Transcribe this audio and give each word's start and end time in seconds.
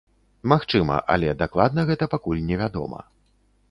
Магчыма, 0.53 0.95
але 1.17 1.37
дакладна 1.43 1.87
гэта 1.93 2.05
пакуль 2.17 2.45
не 2.51 2.55
вядома. 2.65 2.99